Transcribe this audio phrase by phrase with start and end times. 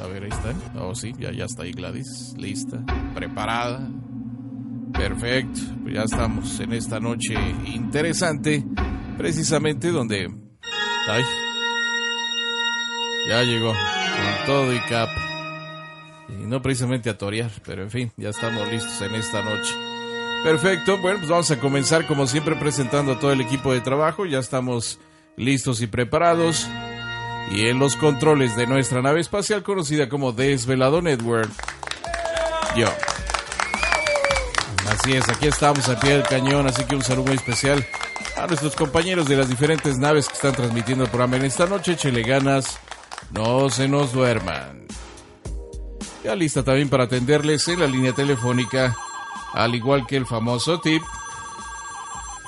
[0.00, 0.54] A ver, ahí está.
[0.80, 2.34] Oh, sí, ya, ya está ahí Gladys.
[2.36, 2.82] Lista,
[3.14, 3.88] preparada.
[4.92, 5.60] Perfecto.
[5.82, 7.34] Pues ya estamos en esta noche
[7.66, 8.64] interesante.
[9.16, 10.28] Precisamente donde.
[11.08, 11.22] Ay.
[13.28, 13.72] Ya llegó.
[13.72, 15.08] Con todo y cap.
[16.28, 19.74] Y no precisamente a torear, pero en fin, ya estamos listos en esta noche.
[20.42, 20.98] Perfecto.
[20.98, 24.26] Bueno, pues vamos a comenzar como siempre presentando a todo el equipo de trabajo.
[24.26, 24.98] Ya estamos
[25.36, 26.68] listos y preparados
[27.54, 31.50] y en los controles de nuestra nave espacial conocida como Desvelado Network.
[32.76, 32.88] Yo.
[34.88, 37.84] Así es, aquí estamos al pie del cañón, así que un saludo muy especial
[38.36, 41.96] a nuestros compañeros de las diferentes naves que están transmitiendo el programa en esta noche.
[41.96, 42.78] Chele ganas,
[43.30, 44.86] no se nos duerman.
[46.24, 48.96] Ya lista también para atenderles en la línea telefónica,
[49.52, 51.02] al igual que el famoso tip.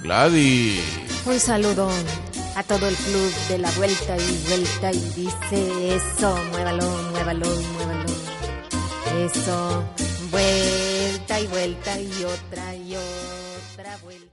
[0.00, 0.82] Gladys.
[1.26, 1.90] Un saludo
[2.56, 8.10] a todo el club de la vuelta y vuelta y dice eso, muévalo, muévalo, muévalo.
[9.24, 9.84] Eso,
[10.30, 14.32] vuelta y vuelta y otra y otra vuelta.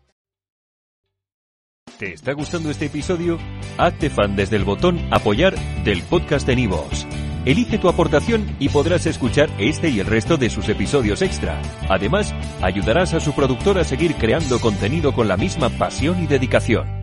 [2.00, 3.38] ¿Te está gustando este episodio?
[3.78, 7.06] Hazte fan desde el botón apoyar del podcast de Nivos.
[7.44, 11.62] Elige tu aportación y podrás escuchar este y el resto de sus episodios extra.
[11.90, 17.03] Además, ayudarás a su productor a seguir creando contenido con la misma pasión y dedicación.